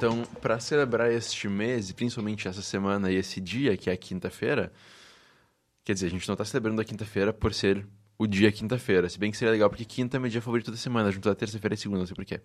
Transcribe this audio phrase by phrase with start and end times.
[0.00, 3.96] Então, para celebrar este mês, e principalmente essa semana e esse dia, que é a
[3.98, 4.72] quinta-feira,
[5.84, 7.86] quer dizer, a gente não está celebrando a quinta-feira por ser
[8.18, 10.76] o dia quinta-feira, se bem que seria legal, porque quinta é meu dia favorito da
[10.78, 12.40] semana, junto da terça-feira e segunda, não sei porquê.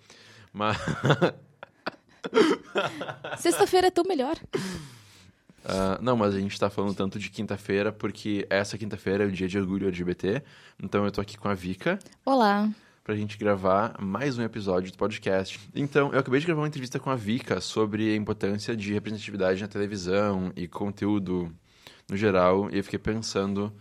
[0.51, 0.75] Mas.
[3.39, 4.35] Sexta-feira é tão melhor.
[5.63, 9.31] Uh, não, mas a gente tá falando tanto de quinta-feira porque essa quinta-feira é o
[9.31, 10.43] dia de orgulho LGBT.
[10.83, 11.99] Então eu tô aqui com a Vika.
[12.25, 12.69] Olá.
[13.05, 15.59] Pra gente gravar mais um episódio do podcast.
[15.75, 19.61] Então, eu acabei de gravar uma entrevista com a Vika sobre a importância de representatividade
[19.61, 21.55] na televisão e conteúdo
[22.09, 22.67] no geral.
[22.71, 23.71] E eu fiquei pensando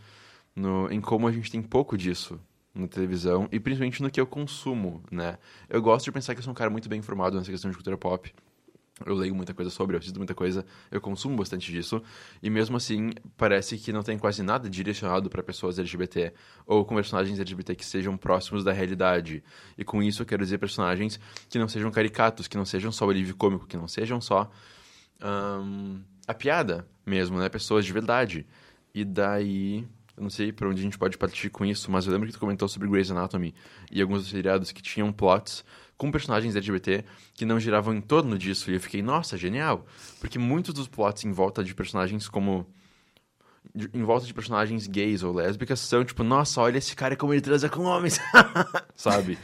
[0.54, 2.38] no, em como a gente tem pouco disso
[2.74, 5.38] na televisão e principalmente no que eu consumo, né?
[5.70, 7.76] Eu gosto de pensar que eu sou um cara muito bem informado nessa questão de
[7.78, 8.30] cultura pop
[9.04, 12.00] eu leio muita coisa sobre, eu assisto muita coisa, eu consumo bastante disso,
[12.42, 16.32] e mesmo assim parece que não tem quase nada direcionado para pessoas LGBT
[16.66, 19.42] ou com personagens LGBT que sejam próximos da realidade.
[19.76, 23.08] E com isso eu quero dizer personagens que não sejam caricatos, que não sejam só
[23.08, 24.48] alívio cômico, que não sejam só
[25.22, 27.48] um, a piada mesmo, né?
[27.48, 28.46] Pessoas de verdade.
[28.94, 29.84] E daí
[30.16, 32.32] eu não sei para onde a gente pode partir com isso, mas eu lembro que
[32.32, 33.52] tu comentou sobre Grey's Anatomy
[33.90, 35.64] e alguns dos seriados que tinham plots
[35.96, 38.70] com personagens LGBT que não giravam em torno disso.
[38.70, 39.86] E eu fiquei, nossa, genial!
[40.20, 42.66] Porque muitos dos plots em volta de personagens como.
[43.74, 47.32] De, em volta de personagens gays ou lésbicas são tipo, nossa, olha esse cara como
[47.32, 48.20] ele transa com homens,
[48.94, 49.38] sabe?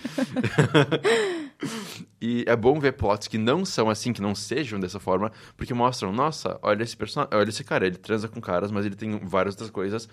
[2.20, 5.72] e é bom ver plots que não são assim, que não sejam dessa forma, porque
[5.72, 9.18] mostram, nossa, olha esse personagem, olha esse cara, ele transa com caras, mas ele tem
[9.18, 10.06] várias outras coisas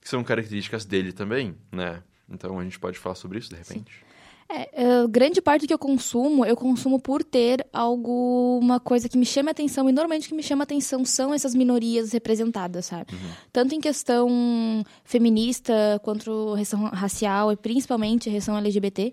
[0.00, 2.02] que são características dele também, né?
[2.28, 3.92] Então a gente pode falar sobre isso de repente.
[3.98, 4.07] Sim.
[4.50, 9.18] É, uh, grande parte do que eu consumo, eu consumo por ter alguma coisa que
[9.18, 9.90] me chama atenção.
[9.90, 13.12] E normalmente o que me chama atenção são essas minorias representadas, sabe?
[13.12, 13.30] Uhum.
[13.52, 16.54] Tanto em questão feminista, quanto
[16.92, 19.12] racial, e principalmente a questão LGBT.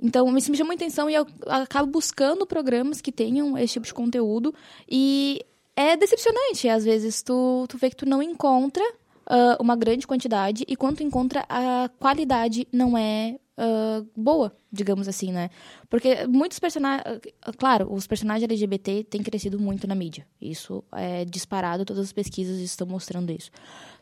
[0.00, 3.86] Então, isso me chama muita atenção e eu acabo buscando programas que tenham esse tipo
[3.86, 4.54] de conteúdo.
[4.88, 5.44] E
[5.76, 10.64] é decepcionante, às vezes, tu, tu vê que tu não encontra uh, uma grande quantidade
[10.66, 15.50] e quando tu encontra, a qualidade não é uh, boa, digamos assim, né?
[15.88, 17.20] Porque muitos personagens.
[17.58, 20.26] Claro, os personagens LGBT têm crescido muito na mídia.
[20.40, 23.50] Isso é disparado, todas as pesquisas estão mostrando isso.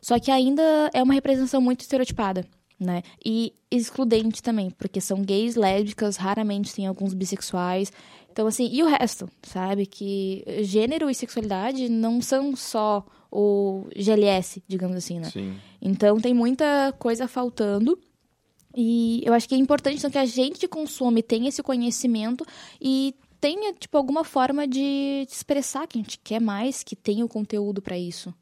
[0.01, 2.45] Só que ainda é uma representação muito estereotipada.
[2.79, 3.03] Né?
[3.25, 7.91] E excludente também, porque são gays, lésbicas, raramente tem alguns bissexuais.
[8.31, 9.85] Então, assim, e o resto, sabe?
[9.85, 15.29] Que gênero e sexualidade não são só o GLS, digamos assim, né?
[15.29, 15.57] Sim.
[15.81, 17.99] Então, tem muita coisa faltando.
[18.75, 22.45] E eu acho que é importante então, que a gente consome tenha esse conhecimento
[22.79, 27.29] e tenha, tipo, alguma forma de expressar que a gente quer mais, que tenha o
[27.29, 28.33] conteúdo para isso.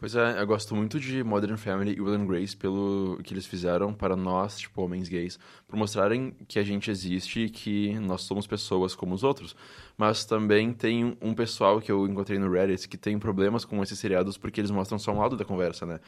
[0.00, 3.44] Pois é, eu gosto muito de Modern Family e Will and Grace pelo que eles
[3.44, 5.38] fizeram para nós, tipo, homens gays,
[5.68, 9.54] por mostrarem que a gente existe e que nós somos pessoas como os outros.
[9.98, 13.98] Mas também tem um pessoal que eu encontrei no Reddit que tem problemas com esses
[13.98, 16.00] seriados porque eles mostram só um lado da conversa, né?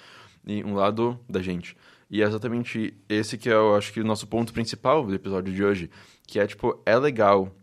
[0.47, 1.76] E um lado da gente.
[2.10, 5.53] E é exatamente esse que é, eu acho que, o nosso ponto principal do episódio
[5.53, 5.91] de hoje.
[6.26, 7.54] Que é, tipo, é legal.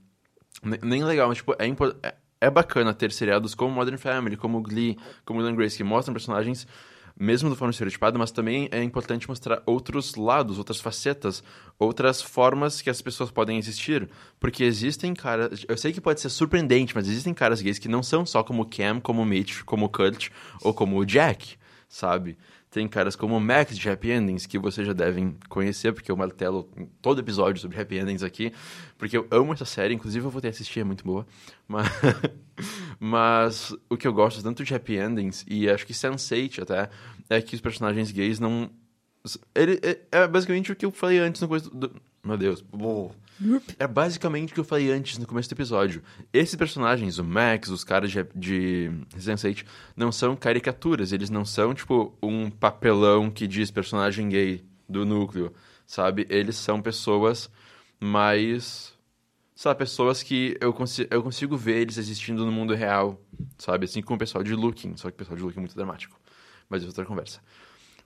[0.83, 1.67] Nem legal, mas, tipo, é,
[2.03, 6.13] é, é bacana ter seriados como Modern Family, como Glee, como Will Grace, que mostram
[6.13, 6.67] personagens
[7.19, 11.43] mesmo de forma estereotipada, mas também é importante mostrar outros lados, outras facetas,
[11.77, 14.09] outras formas que as pessoas podem existir.
[14.39, 15.65] Porque existem caras.
[15.67, 18.65] Eu sei que pode ser surpreendente, mas existem caras gays que não são só como
[18.65, 20.29] Cam, como Mitch, como Kurt
[20.61, 21.57] ou como Jack,
[21.89, 22.37] sabe?
[22.71, 26.69] Tem caras como Max de Happy Endings, que vocês já devem conhecer, porque eu martelo
[27.01, 28.53] todo episódio sobre Happy Endings aqui,
[28.95, 31.25] porque eu amo essa série, inclusive eu vou ter assistir, é muito boa.
[31.67, 31.87] Mas,
[32.99, 36.89] mas o que eu gosto tanto de Happy Endings, e acho que Sense8 até,
[37.29, 38.69] é que os personagens gays não.
[39.53, 41.91] Ele, é, é basicamente o que eu falei antes no coisa do.
[42.23, 42.63] Meu Deus.
[43.77, 46.03] É basicamente o que eu falei antes no começo do episódio.
[46.33, 49.65] Esses personagens, o Max, os caras de, de Sense8,
[49.95, 51.13] não são caricaturas.
[51.13, 55.53] Eles não são, tipo, um papelão que diz personagem gay do núcleo,
[55.85, 56.27] sabe?
[56.29, 57.49] Eles são pessoas
[57.99, 58.93] mais.
[59.55, 63.21] Sabe, pessoas que eu, consi eu consigo ver eles existindo no mundo real,
[63.57, 63.85] sabe?
[63.85, 64.95] Assim como o pessoal de Looking.
[64.97, 66.19] Só que o pessoal de Looking é muito dramático.
[66.69, 67.41] Mas é outra conversa.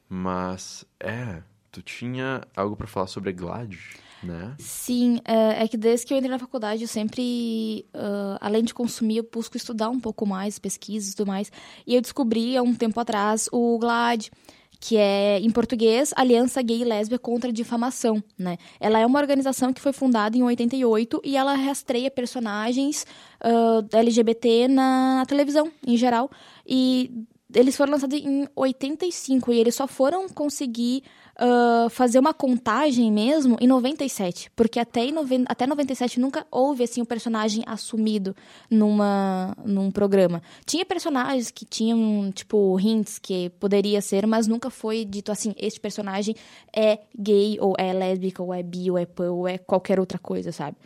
[0.10, 1.42] Mas, é.
[1.72, 3.76] Tu tinha algo para falar sobre a Glad?
[4.24, 4.56] Né?
[4.58, 8.74] Sim, é, é que desde que eu entrei na faculdade, eu sempre, uh, além de
[8.74, 11.52] consumir, eu busco estudar um pouco mais, pesquisas e tudo mais.
[11.86, 14.32] E eu descobri, há um tempo atrás, o GLAD,
[14.80, 18.58] que é, em português, Aliança Gay e Lésbica contra a Difamação, né?
[18.82, 23.06] Ela é uma organização que foi fundada em 88 e ela rastreia personagens
[23.42, 26.30] uh, LGBT na, na televisão, em geral.
[26.68, 31.04] E eles foram lançados em 85 e eles só foram conseguir
[31.36, 34.52] uh, fazer uma contagem mesmo em 97.
[34.56, 35.14] Porque até, em
[35.48, 38.36] até 97 nunca houve assim, um personagem assumido
[38.70, 40.42] numa, num programa.
[40.66, 45.80] Tinha personagens que tinham, tipo, hints que poderia ser, mas nunca foi dito assim: este
[45.80, 46.36] personagem
[46.76, 50.18] é gay, ou é lésbica, ou é bi, ou é pan, ou é qualquer outra
[50.18, 50.78] coisa, sabe?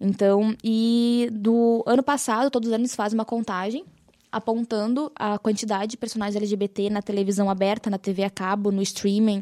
[0.00, 3.84] Então, e do ano passado, todos os anos fazem uma contagem
[4.36, 9.38] apontando a quantidade de personagens LGBT na televisão aberta, na TV a cabo, no streaming,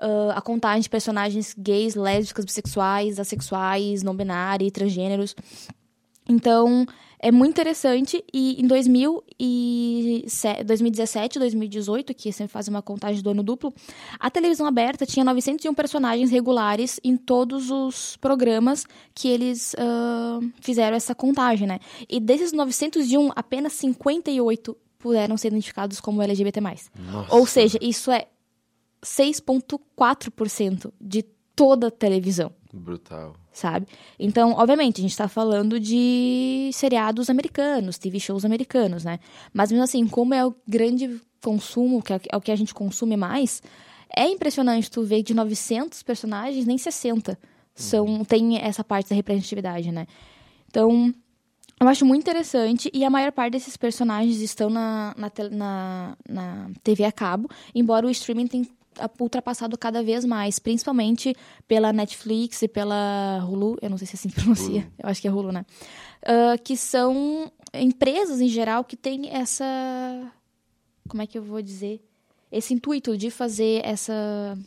[0.00, 5.34] uh, a contagem de personagens gays, lésbicas, bissexuais, assexuais, não binários, transgêneros.
[6.28, 6.86] Então,
[7.18, 8.22] é muito interessante.
[8.32, 13.72] E em 2017, 2018, que sempre faz uma contagem do ano duplo,
[14.18, 18.84] a televisão aberta tinha 901 personagens regulares em todos os programas
[19.14, 21.78] que eles uh, fizeram essa contagem, né?
[22.08, 26.60] E desses 901, apenas 58 puderam ser identificados como LGBT+.
[26.60, 27.34] Nossa.
[27.34, 28.26] Ou seja, isso é
[29.04, 31.22] 6,4% de
[31.54, 32.52] toda a televisão.
[32.76, 33.34] Brutal.
[33.52, 33.86] Sabe?
[34.18, 39.18] Então, obviamente, a gente está falando de seriados americanos, TV shows americanos, né?
[39.52, 42.74] Mas mesmo assim, como é o grande consumo, que é, é o que a gente
[42.74, 43.62] consome mais,
[44.14, 47.38] é impressionante tu ver de 900 personagens, nem 60
[47.74, 48.24] são, uhum.
[48.24, 50.06] tem essa parte da representatividade, né?
[50.68, 51.12] Então,
[51.78, 56.70] eu acho muito interessante e a maior parte desses personagens estão na, na, na, na
[56.82, 58.66] TV a cabo, embora o streaming tenha
[59.20, 61.34] ultrapassado cada vez mais, principalmente
[61.66, 64.92] pela Netflix e pela Hulu, eu não sei se é assim pronuncia, Hulu.
[64.98, 65.64] eu acho que é Hulu, né?
[66.22, 69.64] Uh, que são empresas em geral que têm essa.
[71.08, 72.02] Como é que eu vou dizer?
[72.50, 74.58] Esse intuito de fazer essa.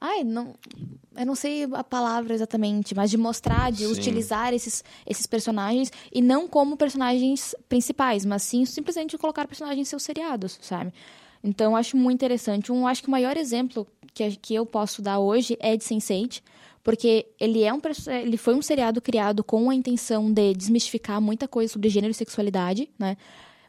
[0.00, 0.54] Ai, não,
[1.14, 3.92] eu não sei a palavra exatamente, mas de mostrar, de sim.
[3.92, 9.90] utilizar esses, esses personagens e não como personagens principais, mas sim simplesmente colocar personagens em
[9.90, 10.92] seus seriados, sabe?
[11.42, 12.70] Então, eu acho muito interessante.
[12.70, 16.42] Um, acho que o maior exemplo que, que eu posso dar hoje é de Sense8,
[16.82, 17.80] porque ele, é um,
[18.22, 22.14] ele foi um seriado criado com a intenção de desmistificar muita coisa sobre gênero e
[22.14, 23.16] sexualidade, né?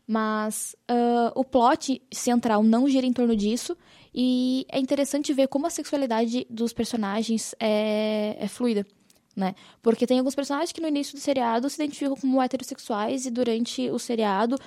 [0.07, 3.77] Mas uh, o plot central não gira em torno disso.
[4.13, 8.85] E é interessante ver como a sexualidade dos personagens é, é fluida.
[9.33, 9.55] Né?
[9.81, 13.89] Porque tem alguns personagens que no início do seriado se identificam como heterossexuais e durante
[13.89, 14.57] o seriado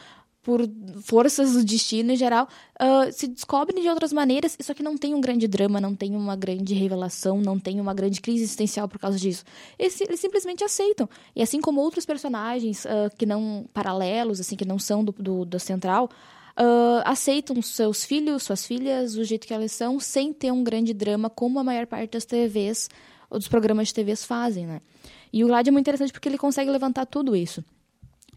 [0.45, 0.61] por
[1.03, 2.47] forças do destino em geral,
[2.81, 6.15] uh, se descobrem de outras maneiras, só que não tem um grande drama, não tem
[6.15, 9.43] uma grande revelação, não tem uma grande crise existencial por causa disso.
[9.79, 11.09] Eles, eles simplesmente aceitam.
[11.35, 15.45] E assim como outros personagens uh, que não paralelos, assim, que não são do, do,
[15.47, 16.11] do central,
[16.61, 20.93] uh, aceitam seus filhos, suas filhas, do jeito que elas são, sem ter um grande
[20.93, 22.91] drama, como a maior parte das TVs,
[23.31, 24.83] ou dos programas de TVs fazem, né?
[25.33, 27.65] E o Glad é muito interessante porque ele consegue levantar tudo isso.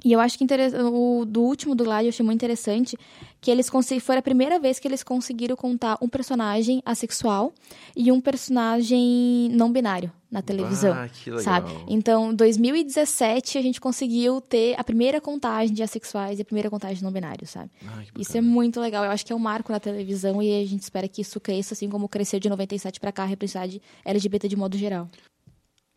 [0.03, 2.97] E eu acho que o do último do Glad eu achei muito interessante
[3.41, 3.69] que eles
[4.01, 7.53] foi a primeira vez que eles conseguiram contar um personagem assexual
[7.95, 11.43] e um personagem não binário na televisão, ah, que legal.
[11.43, 11.71] sabe?
[11.87, 16.97] Então, 2017 a gente conseguiu ter a primeira contagem de assexuais e a primeira contagem
[16.97, 17.69] de não binários, sabe?
[17.87, 19.05] Ah, isso é muito legal.
[19.05, 21.73] Eu acho que é um marco na televisão e a gente espera que isso cresça
[21.73, 25.09] assim como cresceu de 97 para cá a representatividade LGBT de modo geral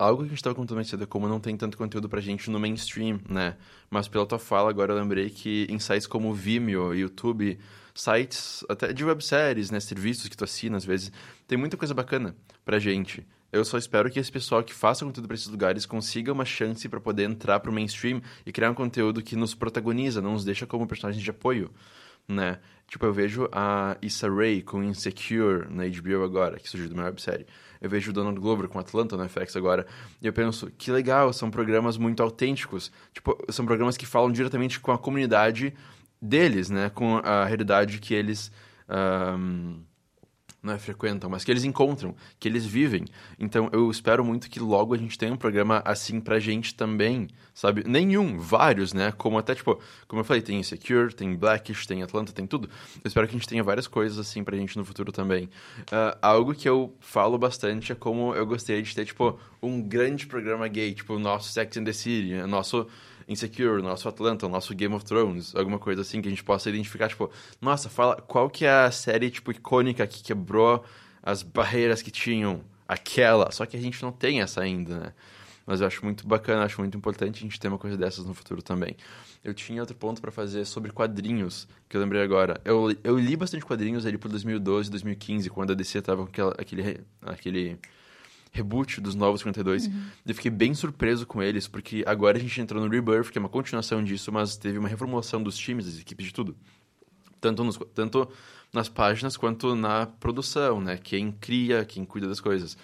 [0.00, 2.20] algo que a gente estava contando mais cedo é como não tem tanto conteúdo pra
[2.20, 3.56] gente no mainstream, né?
[3.90, 7.58] Mas pela tua fala agora eu lembrei que em sites como Vimeo, YouTube,
[7.94, 11.12] sites até de webséries, né, serviços que tu assina às vezes,
[11.46, 13.26] tem muita coisa bacana pra gente.
[13.52, 16.88] Eu só espero que esse pessoal que faça conteúdo para esses lugares consiga uma chance
[16.88, 20.66] para poder entrar pro mainstream e criar um conteúdo que nos protagoniza, não nos deixa
[20.66, 21.70] como personagens de apoio,
[22.32, 22.58] né?
[22.86, 27.04] Tipo, eu vejo a Issa Rae com Insecure na HBO agora, que surgiu de uma
[27.04, 27.46] websérie.
[27.80, 29.86] Eu vejo o Donald Glover com Atlanta no FX agora.
[30.20, 32.90] E eu penso, que legal, são programas muito autênticos.
[33.12, 35.72] Tipo, são programas que falam diretamente com a comunidade
[36.20, 36.90] deles, né?
[36.90, 38.50] Com a realidade que eles.
[38.88, 39.82] Um
[40.62, 43.04] não é frequentam, mas que eles encontram, que eles vivem.
[43.38, 47.28] Então eu espero muito que logo a gente tenha um programa assim pra gente também,
[47.54, 47.84] sabe?
[47.86, 49.12] Nenhum, vários, né?
[49.12, 52.68] Como até, tipo, como eu falei, tem Insecure, tem Blackish, tem Atlanta, tem tudo.
[53.02, 55.44] Eu espero que a gente tenha várias coisas assim pra gente no futuro também.
[55.44, 60.26] Uh, algo que eu falo bastante é como eu gostaria de ter, tipo, um grande
[60.26, 62.86] programa gay, tipo, o nosso Sex and the City, nosso
[63.30, 67.08] Insecure, nosso Atlanta, nosso Game of Thrones, alguma coisa assim que a gente possa identificar,
[67.08, 70.84] tipo, nossa, fala qual que é a série, tipo, icônica que quebrou
[71.22, 73.52] as barreiras que tinham aquela.
[73.52, 75.12] Só que a gente não tem essa ainda, né?
[75.64, 78.34] Mas eu acho muito bacana, acho muito importante a gente ter uma coisa dessas no
[78.34, 78.96] futuro também.
[79.44, 82.60] Eu tinha outro ponto para fazer sobre quadrinhos, que eu lembrei agora.
[82.64, 86.54] Eu, eu li bastante quadrinhos ali por 2012, 2015, quando a DC tava com aquela,
[86.58, 87.78] aquele, aquele
[88.50, 89.86] reboot dos Novos 52.
[89.86, 90.02] Uhum.
[90.26, 93.40] Eu fiquei bem surpreso com eles, porque agora a gente entrou no Rebirth, que é
[93.40, 96.56] uma continuação disso, mas teve uma reformulação dos times, das equipes de tudo.
[97.40, 98.28] Tanto, nos, tanto
[98.72, 100.96] nas páginas quanto na produção, né?
[100.96, 102.76] Quem cria, quem cuida das coisas.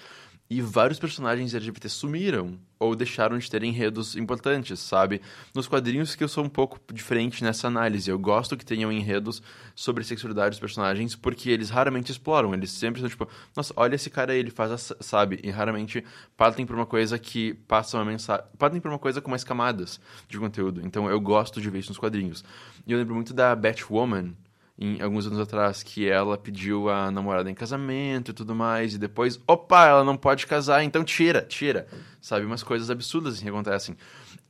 [0.49, 5.21] E vários personagens LGBT sumiram ou deixaram de ter enredos importantes, sabe?
[5.53, 8.09] Nos quadrinhos que eu sou um pouco diferente nessa análise.
[8.09, 9.43] Eu gosto que tenham enredos
[9.75, 12.55] sobre sexualidade dos personagens, porque eles raramente exploram.
[12.55, 15.41] Eles sempre são tipo, nossa, olha esse cara aí, ele faz, a, sabe?
[15.43, 16.05] E raramente
[16.37, 18.45] partem por uma coisa que passa uma mensagem.
[18.57, 19.99] Partem por uma coisa com mais camadas
[20.29, 20.81] de conteúdo.
[20.85, 22.45] Então eu gosto de ver isso nos quadrinhos.
[22.87, 24.33] E eu lembro muito da Batwoman,
[24.79, 28.99] em alguns anos atrás, que ela pediu a namorada em casamento e tudo mais, e
[28.99, 31.87] depois, opa, ela não pode casar, então tira, tira.
[32.21, 33.97] Sabe, umas coisas absurdas assim que acontecem.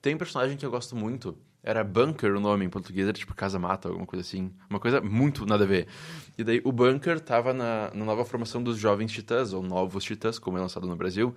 [0.03, 3.35] Tem um personagem que eu gosto muito, era Bunker o nome em português, era tipo
[3.35, 4.53] Casa Mata, alguma coisa assim.
[4.71, 5.89] Uma coisa muito nada a ver.
[6.39, 10.39] E daí o Bunker tava na, na nova formação dos Jovens Titãs, ou Novos Titãs,
[10.39, 11.35] como é lançado no Brasil.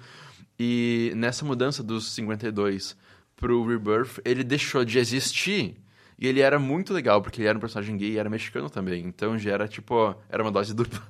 [0.59, 2.95] E nessa mudança dos 52
[3.35, 5.77] pro Rebirth, ele deixou de existir
[6.19, 9.05] e ele era muito legal, porque ele era um personagem gay e era mexicano também.
[9.05, 11.01] Então já era tipo, era uma dose dupla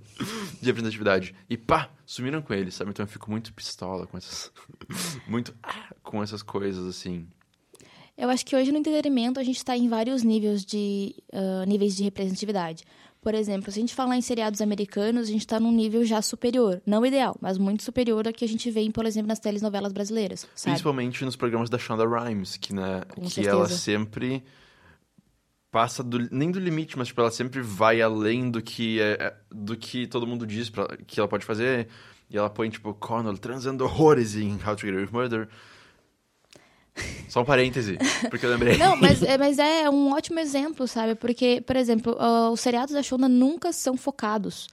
[0.61, 1.33] de representatividade.
[1.49, 2.91] E pá, sumiram com ele, sabe?
[2.91, 4.51] Então eu fico muito pistola com essas.
[5.27, 7.27] muito ah, com essas coisas, assim.
[8.15, 11.95] Eu acho que hoje no entretenimento a gente está em vários níveis de, uh, níveis
[11.95, 12.83] de representatividade.
[13.21, 16.21] Por exemplo, se a gente falar em seriados americanos, a gente está num nível já
[16.21, 16.81] superior.
[16.85, 20.41] Não ideal, mas muito superior ao que a gente vê, por exemplo, nas telenovelas brasileiras.
[20.53, 20.73] Sabe?
[20.73, 24.43] Principalmente nos programas da Shonda Rhimes, que, né, que ela sempre
[25.71, 29.35] passa do, nem do limite, mas tipo, ela sempre vai além do que é, é,
[29.51, 31.87] do que todo mundo diz pra, que ela pode fazer.
[32.29, 35.49] E ela põe, tipo, Connell transando horrores em How to Get Away with Murder.
[37.27, 37.97] Só um parêntese,
[38.29, 38.77] porque eu lembrei.
[38.77, 41.15] Não, mas, é, mas é um ótimo exemplo, sabe?
[41.15, 44.67] Porque, por exemplo, uh, os seriados da Shonda nunca são focados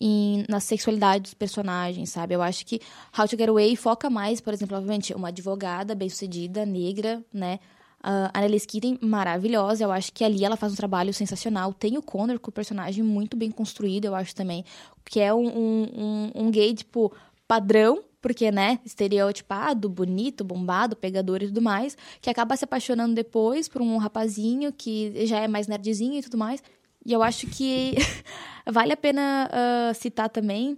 [0.00, 2.34] em, na sexualidade dos personagens, sabe?
[2.34, 2.80] Eu acho que
[3.16, 7.58] How to Get Away foca mais, por exemplo, obviamente, uma advogada bem-sucedida, negra, né?
[8.02, 9.84] Uh, a Annalise Keating, maravilhosa.
[9.84, 11.72] Eu acho que ali ela faz um trabalho sensacional.
[11.72, 14.64] Tem o Connor com o personagem muito bem construído, eu acho também.
[15.04, 17.12] Que é um, um, um gay, tipo,
[17.46, 23.68] padrão, porque, né, estereotipado, bonito, bombado, pegador e tudo mais, que acaba se apaixonando depois
[23.68, 26.62] por um rapazinho que já é mais nerdzinho e tudo mais.
[27.04, 27.94] E eu acho que
[28.70, 30.76] vale a pena uh, citar também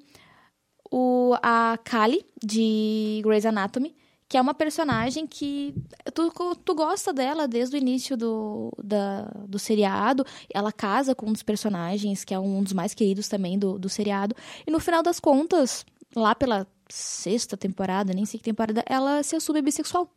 [0.91, 3.95] o, a Kali, de Grey's Anatomy,
[4.33, 5.75] que é uma personagem que
[6.15, 6.33] tu,
[6.65, 10.25] tu gosta dela desde o início do, da, do seriado.
[10.55, 13.91] Ela casa com um dos personagens, que é um dos mais queridos também do, do
[13.91, 14.35] seriado.
[14.67, 15.85] E no final das contas,
[16.17, 20.11] lá pela sexta temporada, nem sei que temporada, ela se assume bissexual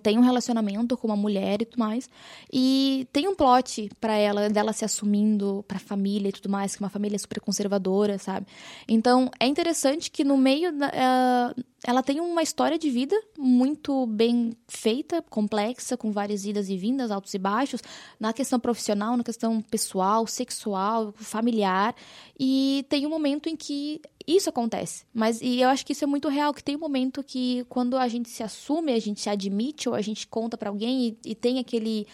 [0.00, 2.08] tem um relacionamento com uma mulher e tudo mais.
[2.52, 6.82] E tem um plot para ela, dela se assumindo pra família e tudo mais, que
[6.82, 8.46] é uma família super conservadora, sabe?
[8.86, 14.06] Então, é interessante que no meio da, uh, ela tem uma história de vida muito
[14.06, 17.82] bem feita, complexa, com várias idas e vindas, altos e baixos,
[18.20, 21.94] na questão profissional, na questão pessoal, sexual, familiar.
[22.38, 25.04] E tem um momento em que isso acontece.
[25.12, 27.96] Mas e eu acho que isso é muito real, que tem um momento que quando
[27.96, 31.30] a gente se assume, a gente se admite ou a gente conta para alguém e,
[31.30, 32.06] e, tem aquele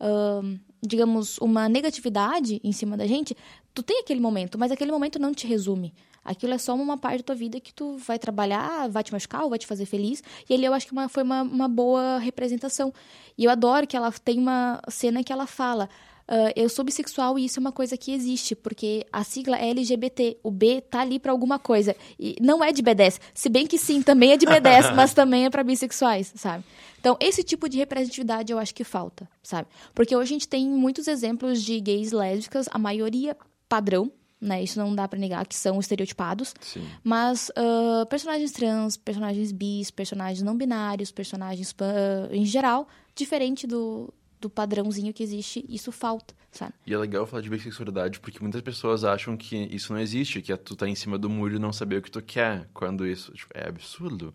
[0.00, 3.36] uh, digamos, uma negatividade em cima da gente,
[3.72, 5.94] tu tem aquele momento, mas aquele momento não te resume.
[6.24, 9.42] Aquilo é só uma parte da tua vida que tu vai trabalhar, vai te machucar
[9.42, 10.22] ou vai te fazer feliz.
[10.48, 12.92] E ali eu acho que uma, foi uma, uma boa representação.
[13.36, 15.88] E eu adoro que ela tem uma cena que ela fala:
[16.26, 19.68] Uh, eu sou bissexual e isso é uma coisa que existe, porque a sigla é
[19.68, 20.38] LGBT.
[20.42, 21.94] O B tá ali para alguma coisa.
[22.18, 23.20] E não é de B10.
[23.34, 26.64] Se bem que sim, também é de B10, mas também é para bissexuais, sabe?
[26.98, 29.68] Então, esse tipo de representatividade eu acho que falta, sabe?
[29.94, 33.36] Porque hoje a gente tem muitos exemplos de gays lésbicas, a maioria
[33.68, 34.10] padrão,
[34.44, 34.62] né?
[34.62, 36.54] Isso não dá para negar que são estereotipados.
[36.60, 36.86] Sim.
[37.02, 44.12] Mas uh, personagens trans, personagens bis, personagens não binários, personagens uh, em geral, diferente do,
[44.40, 46.74] do padrãozinho que existe, isso falta, sabe?
[46.86, 50.52] E é legal falar de bissexualidade porque muitas pessoas acham que isso não existe, que
[50.52, 53.06] é tu tá em cima do muro e não saber o que tu quer, quando
[53.06, 54.34] isso tipo, é absurdo.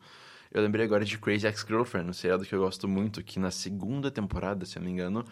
[0.51, 4.10] Eu lembrei agora de Crazy Ex-Girlfriend, um seriado que eu gosto muito, que na segunda
[4.10, 5.24] temporada, se eu não me engano,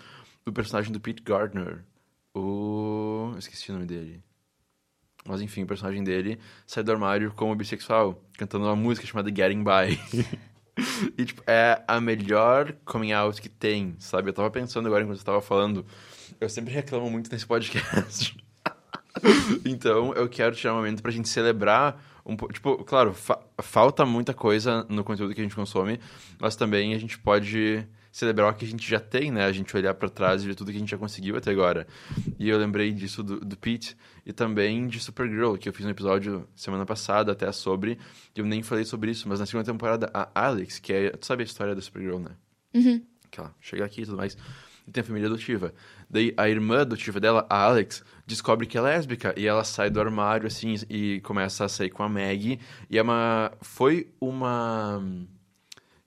[0.46, 1.84] o personagem do Pete Gardner,
[2.36, 3.32] o...
[3.34, 4.22] Eu esqueci o nome dele.
[5.28, 9.64] Mas enfim, o personagem dele sai do armário como bissexual, cantando uma música chamada Getting
[9.64, 10.00] By.
[11.18, 14.30] e, tipo, é a melhor coming out que tem, sabe?
[14.30, 15.86] Eu tava pensando agora enquanto você tava falando.
[16.40, 18.38] Eu sempre reclamo muito nesse podcast.
[19.66, 22.54] então, eu quero tirar um momento pra gente celebrar um pouco.
[22.54, 26.00] Tipo, claro, fa falta muita coisa no conteúdo que a gente consome,
[26.40, 29.46] mas também a gente pode celebrar o que a gente já tem, né?
[29.46, 31.86] A gente olhar para trás e ver tudo que a gente já conseguiu até agora.
[32.40, 33.96] E eu lembrei disso do, do Pete
[34.26, 38.00] e também de Supergirl, que eu fiz um episódio semana passada até sobre.
[38.36, 41.12] Eu nem falei sobre isso, mas na segunda temporada, a Alex, que é.
[41.12, 42.32] Tu sabe a história da Supergirl, né?
[42.74, 43.04] Uhum.
[43.30, 44.36] Que ela chega aqui e tudo mais.
[44.88, 45.72] E tem a família adotiva.
[46.10, 50.00] Daí a irmã adotiva dela, a Alex, descobre que é lésbica e ela sai do
[50.00, 52.60] armário assim e começa a sair com a Maggie.
[52.90, 53.52] E é uma.
[53.62, 55.04] Foi uma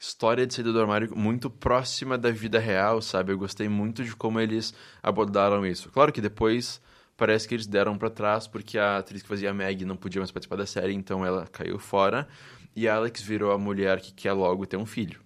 [0.01, 3.33] história de saída do armário muito próxima da vida real, sabe?
[3.33, 5.91] Eu gostei muito de como eles abordaram isso.
[5.91, 6.81] Claro que depois
[7.19, 10.21] parece que eles deram para trás porque a atriz que fazia a Maggie não podia
[10.21, 12.27] mais participar da série, então ela caiu fora
[12.75, 15.21] e a Alex virou a mulher que quer logo ter um filho.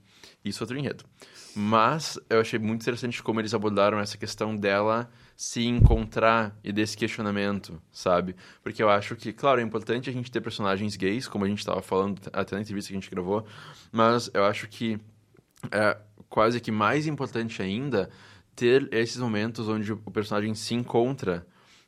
[0.44, 1.04] Isso é outro enredo.
[1.54, 6.96] Mas eu achei muito interessante como eles abordaram essa questão dela se encontrar e desse
[6.96, 8.36] questionamento, sabe?
[8.62, 11.58] Porque eu acho que, claro, é importante a gente ter personagens gays, como a gente
[11.58, 13.44] estava falando até na entrevista que a gente gravou,
[13.90, 14.98] mas eu acho que
[15.70, 15.96] é
[16.28, 18.10] quase que mais importante ainda
[18.54, 21.46] ter esses momentos onde o personagem se encontra.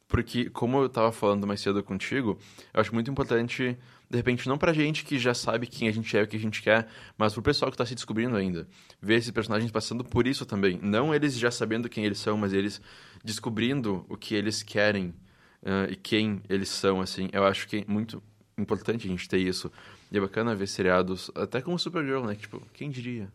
[0.08, 2.38] Porque, como eu estava falando mais cedo contigo,
[2.72, 3.76] eu acho muito importante
[4.08, 6.36] de repente, não pra gente que já sabe quem a gente é e o que
[6.36, 6.86] a gente quer,
[7.18, 8.68] mas pro pessoal que tá se descobrindo ainda.
[9.00, 10.78] Ver esses personagens passando por isso também.
[10.80, 12.80] Não eles já sabendo quem eles são, mas eles
[13.24, 15.08] descobrindo o que eles querem
[15.62, 17.28] uh, e quem eles são, assim.
[17.32, 18.22] Eu acho que é muito
[18.56, 19.72] importante a gente ter isso.
[20.10, 22.36] E é bacana ver seriados, até como Supergirl, né?
[22.36, 23.30] Tipo, quem diria?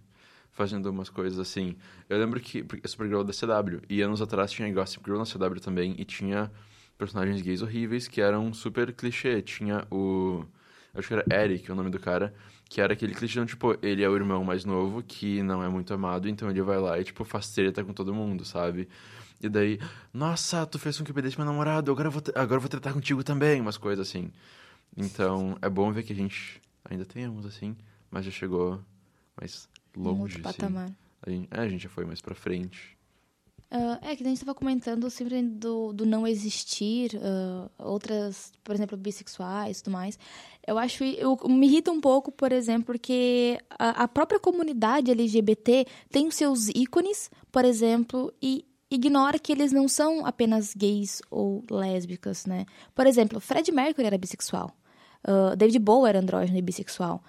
[0.54, 1.75] Fazendo umas coisas assim.
[2.10, 5.60] Eu lembro que Supergirl é da CW, e anos atrás tinha Gossip Girl na CW
[5.60, 6.50] também, e tinha
[6.98, 9.42] personagens gays horríveis que eram super clichê.
[9.42, 10.46] Tinha o
[10.94, 12.34] acho que era Eric o nome do cara,
[12.70, 15.94] que era aquele clichê, tipo, ele é o irmão mais novo, que não é muito
[15.94, 18.88] amado, então ele vai lá e, tipo, faz treta com todo mundo, sabe?
[19.42, 19.80] E daí,
[20.14, 22.70] nossa, tu fez com que eu perdesse meu namorado, agora eu vou, agora eu vou
[22.70, 24.32] tratar contigo também, umas coisas assim.
[24.96, 27.76] Então, é bom ver que a gente ainda temos, assim,
[28.10, 28.84] mas já chegou
[29.40, 30.44] mais longe, um outro assim.
[30.44, 30.92] patamar.
[31.22, 32.98] A gente, é, a gente já foi mais pra frente.
[33.72, 38.75] Uh, é que a gente estava comentando sempre do, do não existir, uh, outras, por
[38.75, 40.20] exemplo, bissexuais e tudo mais.
[40.68, 45.86] Eu acho, eu, me irrita um pouco, por exemplo, porque a, a própria comunidade LGBT
[46.10, 51.64] tem os seus ícones, por exemplo, e ignora que eles não são apenas gays ou
[51.72, 52.66] lésbicas, né?
[52.94, 54.75] Por exemplo, Fred Mercury era bissexual,
[55.25, 57.24] uh, David Bowie era andrógeno e bissexual.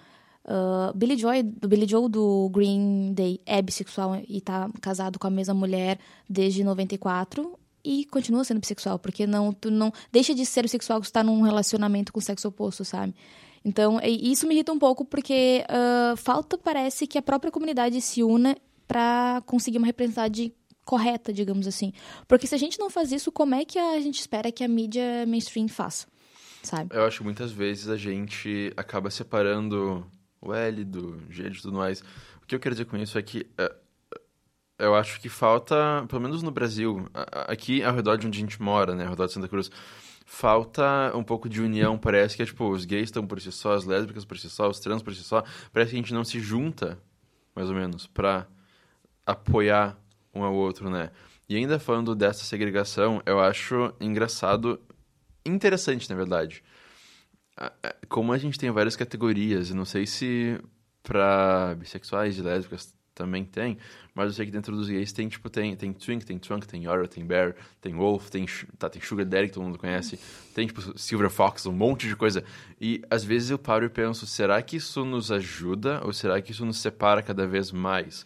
[0.45, 5.25] Uh, Billy Joy, do Billy Joe do Green Day é bissexual e tá casado com
[5.25, 5.97] a mesma mulher
[6.29, 11.09] desde 94 e continua sendo bissexual, porque não tu não deixa de ser bissexual se
[11.09, 13.15] está num relacionamento com o sexo oposto, sabe?
[13.65, 18.21] Então, isso me irrita um pouco porque uh, falta parece que a própria comunidade se
[18.21, 20.53] una para conseguir uma representatividade
[20.83, 21.93] correta, digamos assim.
[22.27, 24.67] Porque se a gente não faz isso, como é que a gente espera que a
[24.67, 26.07] mídia mainstream faça?
[26.61, 26.95] Sabe?
[26.95, 30.05] Eu acho que muitas vezes a gente acaba separando
[30.43, 32.01] o L, do G, de tudo mais.
[32.41, 33.73] O que eu quero dizer com isso é que é,
[34.77, 37.07] eu acho que falta, pelo menos no Brasil,
[37.47, 39.71] aqui ao redor de onde a gente mora, né, ao redor de Santa Cruz,
[40.25, 43.73] falta um pouco de união, parece que é tipo, os gays estão por si só,
[43.73, 46.23] as lésbicas por si só, os trans por si só, parece que a gente não
[46.23, 46.97] se junta,
[47.55, 48.47] mais ou menos, pra
[49.25, 49.97] apoiar
[50.33, 51.11] um ao outro, né?
[51.47, 54.79] E ainda falando dessa segregação, eu acho engraçado,
[55.45, 56.63] interessante, na verdade,
[58.09, 60.59] como a gente tem várias categorias, não sei se
[61.01, 63.77] para bissexuais e lésbicas também tem,
[64.13, 66.83] mas eu sei que dentro dos gays tem, tipo, tem, tem Twink, tem Trunk, tem
[66.83, 68.45] Yara, tem Bear, tem Wolf, tem,
[68.77, 70.19] tá, tem Sugar Daddy, que todo mundo conhece,
[70.53, 72.43] tem, tipo, Silver Fox, um monte de coisa.
[72.81, 76.51] E, às vezes, eu paro e penso, será que isso nos ajuda ou será que
[76.51, 78.25] isso nos separa cada vez mais?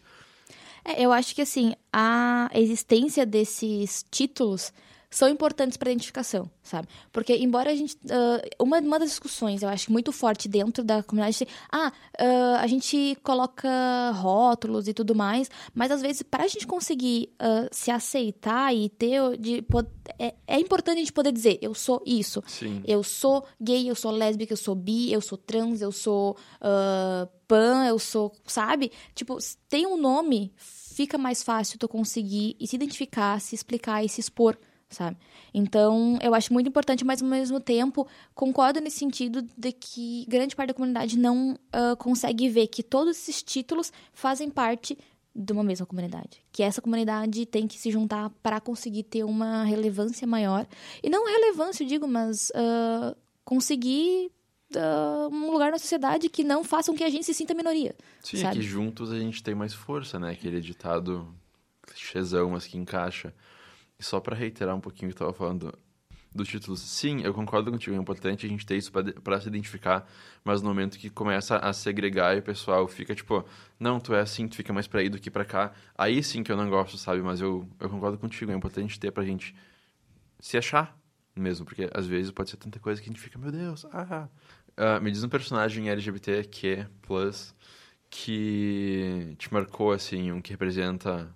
[0.85, 4.71] É, eu acho que, assim, a existência desses títulos
[5.09, 6.87] são importantes para identificação, sabe?
[7.11, 7.95] Porque, embora a gente.
[7.95, 12.67] Uh, uma, uma das discussões, eu acho, muito forte dentro da comunidade, ah, uh, a
[12.67, 17.89] gente coloca rótulos e tudo mais, mas às vezes, para a gente conseguir uh, se
[17.89, 19.37] aceitar e ter.
[19.37, 19.65] De,
[20.19, 22.43] é, é, importante a gente poder dizer, eu sou isso.
[22.45, 22.83] Sim.
[22.85, 26.35] Eu sou gay, eu sou lésbica, eu sou bi, eu sou trans, eu sou
[27.47, 28.33] pan, eu sou.
[28.45, 28.91] Sabe?
[29.15, 29.37] Tipo,
[29.69, 34.19] tem um nome, fica mais fácil tu conseguir e se identificar, se explicar e se
[34.19, 34.57] expor
[34.89, 35.17] sabe?
[35.53, 40.55] Então, eu acho muito importante, mas ao mesmo tempo, concordo nesse sentido de que grande
[40.55, 44.97] parte da comunidade não uh, consegue ver que todos esses títulos fazem parte
[45.35, 46.41] de uma mesma comunidade.
[46.51, 50.65] Que essa comunidade tem que se juntar para conseguir ter uma relevância maior.
[51.03, 54.31] E não relevância, eu digo, mas uh, conseguir
[54.75, 57.95] uh, um lugar na sociedade que não faça com que a gente se sinta minoria.
[58.23, 58.57] Sim, sabe?
[58.57, 60.31] é que juntos a gente tem mais força, né?
[60.31, 61.31] Aquele ditado
[61.83, 63.33] clichêzão, mas que encaixa.
[63.99, 65.73] E só para reiterar um pouquinho o que eu tava falando
[66.33, 66.79] dos títulos.
[66.81, 70.07] Sim, eu concordo contigo, é importante a gente ter isso para se identificar,
[70.43, 73.43] mas no momento que começa a segregar e o pessoal fica tipo,
[73.79, 76.43] não, tu é assim, tu fica mais pra aí do que pra cá, aí sim
[76.43, 77.21] que eu não gosto, sabe?
[77.21, 79.55] Mas eu, eu concordo contigo, é importante ter pra gente
[80.39, 80.97] se achar
[81.35, 84.29] mesmo, porque às vezes pode ser tanta coisa que a gente fica, meu Deus, ah.
[84.77, 86.85] Uh, me diz um personagem LGBTQ+,
[88.11, 91.27] que te marcou, assim, um que representa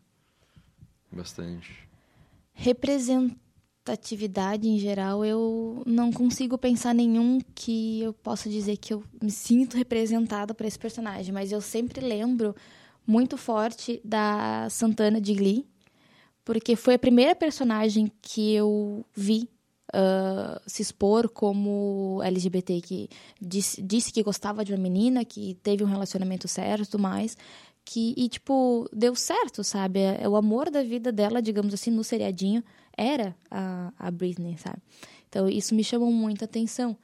[1.11, 1.90] bastante.
[2.61, 9.31] Representatividade em geral, eu não consigo pensar nenhum que eu possa dizer que eu me
[9.31, 12.55] sinto representada por esse personagem, mas eu sempre lembro
[13.05, 15.65] muito forte da Santana de Glee,
[16.45, 19.49] porque foi a primeira personagem que eu vi
[19.95, 23.09] uh, se expor como LGBT, que
[23.41, 27.35] disse, disse, que gostava de uma menina, que teve um relacionamento certo e tudo mais.
[27.83, 29.99] Que, e, tipo, deu certo, sabe?
[29.99, 32.63] É, é, o amor da vida dela, digamos assim, no seriadinho,
[32.95, 34.77] era a, a Britney, sabe?
[35.27, 36.95] Então, isso me chamou muita atenção.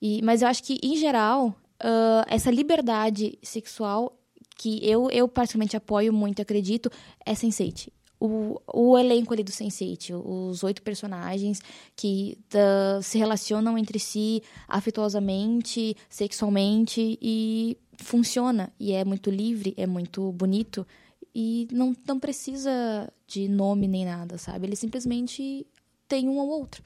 [0.00, 4.16] E, mas eu acho que, em geral, uh, essa liberdade sexual
[4.56, 6.90] que eu, eu particularmente apoio muito, acredito,
[7.24, 11.60] é Sense8 o, o elenco ali do Sense8, os oito personagens
[11.96, 18.72] que uh, se relacionam entre si afetuosamente, sexualmente e funciona.
[18.78, 20.86] E é muito livre, é muito bonito
[21.34, 24.66] e não, não precisa de nome nem nada, sabe?
[24.66, 25.66] Ele simplesmente
[26.08, 26.82] tem um ou outro.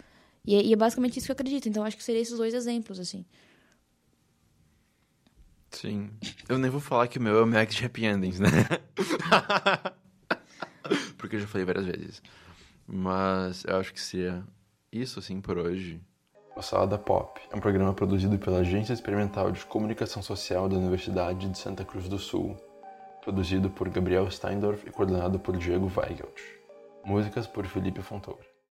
[0.46, 1.68] E é, e é basicamente isso que eu acredito.
[1.68, 3.24] Então acho que seriam esses dois exemplos, assim.
[5.70, 6.10] Sim.
[6.48, 8.48] Eu nem vou falar que o meu é o Max de Happy Endings, né?
[11.18, 12.22] porque eu já falei várias vezes.
[12.86, 14.44] Mas eu acho que seria
[14.92, 16.00] isso, assim, por hoje.
[16.56, 21.48] O Salada Pop é um programa produzido pela Agência Experimental de Comunicação Social da Universidade
[21.48, 22.56] de Santa Cruz do Sul,
[23.20, 26.40] produzido por Gabriel Steindorf e coordenado por Diego Weigelt.
[27.04, 28.53] Músicas por Felipe Fontoura.